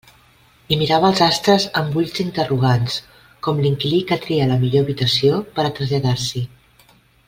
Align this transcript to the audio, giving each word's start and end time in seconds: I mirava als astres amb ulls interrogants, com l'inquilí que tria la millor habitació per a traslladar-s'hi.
I 0.75 0.77
mirava 0.81 1.05
als 1.09 1.19
astres 1.25 1.67
amb 1.81 1.99
ulls 2.01 2.17
interrogants, 2.25 2.97
com 3.49 3.63
l'inquilí 3.67 4.03
que 4.13 4.21
tria 4.27 4.51
la 4.55 4.61
millor 4.67 4.87
habitació 4.87 5.39
per 5.59 5.67
a 5.71 5.77
traslladar-s'hi. 5.81 6.47